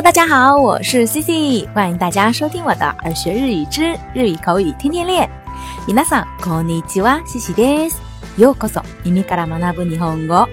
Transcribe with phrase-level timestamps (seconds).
[0.00, 3.82] 大家好，我是 C C，欢迎大家收听我的耳学日语之
[4.14, 5.28] 日语口语天天练。
[5.88, 7.98] i さ a s a konnichiwa, C C です。
[8.40, 10.46] ようこそ、耳から学ぶ日本語。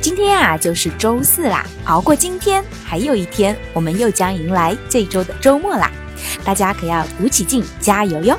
[0.00, 5.90] 今天啊，就是周四啦，熬过今天，还有一天，我们又将迎来这周的周末啦，
[6.44, 8.38] 大家可要鼓起劲加油哟！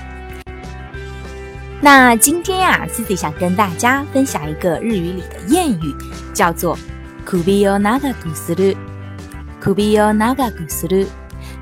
[1.80, 5.94] 那今天呀，Cici 想跟大家分享一个日语里的谚语，
[6.34, 6.76] 叫做
[7.26, 8.76] “kubi y o naga gusuru”。
[9.62, 11.06] kubi y o naga gusuru。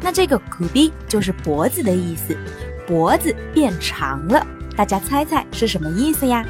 [0.02, 2.36] 那这个 “kubi” 就是脖子的意思，
[2.88, 4.46] 脖子变长了，
[4.78, 6.46] 大家猜猜是什么意思呀？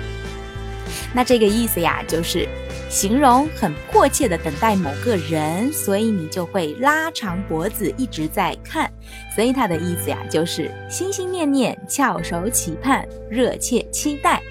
[1.12, 2.48] 那这个意思呀，就是。
[2.90, 8.90] 形容很迫切的等待某个人，所以你就会拉长脖子一直在看，
[9.34, 14.42] 所以它的意思呀就是心心念念、翘首企盼、热切期待。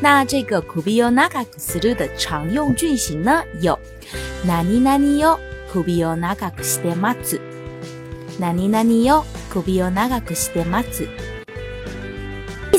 [0.00, 3.42] 那这个 “kubi y o naka k u suru” 的常用句型呢？
[3.60, 3.78] 有
[4.46, 5.38] nani nani yo
[5.72, 7.40] kubi y o naka k u s h i t matsu，
[8.38, 9.22] なにな yo
[9.52, 11.35] kubi y o naka k u s h i t matsu。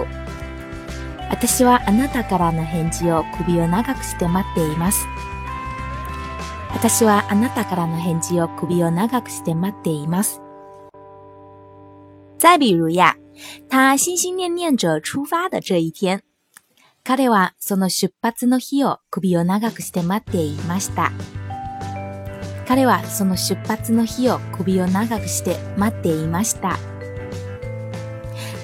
[1.30, 5.06] 私はあなたからの返事を首を長くして待っています。
[6.72, 10.40] 私はあなたからの返事を首を長くして待っています。
[12.38, 13.16] 再比如や、
[13.70, 16.20] 他心心念念着出发的这一天，
[17.02, 21.10] 彼はその出発の日を首を長くして待っていました。
[22.68, 26.76] 彼はその出発の日を首を長くして待っていました。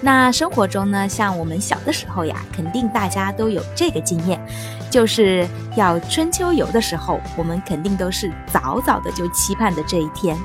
[0.05, 4.39] 那生活中呢，像我们小的时候呀，肯定大家都有这个经验，
[4.91, 5.47] 就是
[5.77, 10.37] 要春秋游的时候，我们肯定都是早早的就期盼的这一天。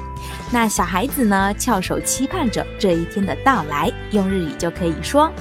[0.51, 5.31] 那小孩子呢，翘首期盼着这一天的到来，用日语就可以说：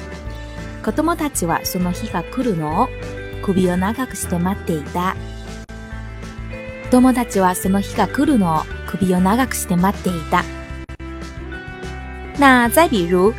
[0.83, 2.89] 子どたちはその日が来るのを
[3.45, 5.15] 首を長くして待っていた。
[6.91, 10.43] 子どはその日が来るのを首を長くして待っていた。
[12.39, 13.35] 那再比如。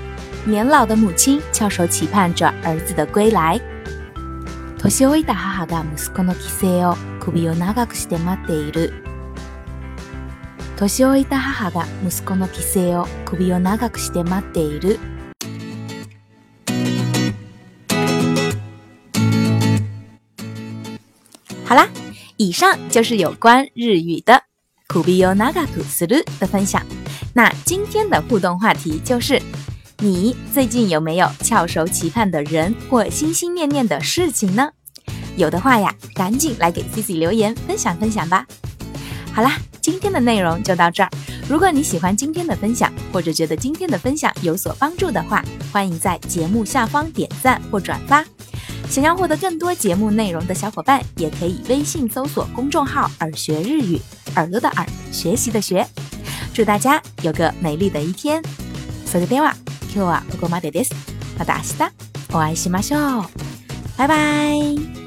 [0.48, 3.60] 年老的母亲翘首期盼着儿子的归来。
[3.60, 3.66] 年
[4.78, 4.88] 老
[7.52, 8.88] を長くして待儿子的
[13.36, 13.50] 归
[15.02, 15.04] 来。
[21.66, 21.86] 好啦，
[22.38, 24.42] 以上就是有关日语的
[24.88, 25.84] “苦逼又难搞”的
[26.48, 26.82] 分享。
[27.34, 29.42] 那今天的互动话题就是。
[30.00, 34.70] 你最近有没有翘首期盼的人或心心念念的事情呢？
[35.38, 38.46] 有的话呀，赶紧来给 c i c i 留言分享分享吧。
[39.34, 41.10] 好啦，今天的内容就到这儿。
[41.50, 45.44] 如果你喜欢今天的分享，或者觉得今天的分享有所帮助的话，
[45.74, 48.24] 欢迎在节目下方点赞或转发。
[48.92, 54.00] 想要获得更多节目内容的小伙伴，也可以微信搜索公众号“耳学日语”，
[54.38, 55.84] 耳朵的耳，学习的学。
[56.54, 58.40] 祝大家有个美丽的一天，
[59.06, 59.56] 做个电话。
[59.94, 60.94] 今日はここまでです。
[61.38, 61.62] また明
[62.30, 63.24] 日お会いしましょう。
[63.98, 65.07] バイバイ。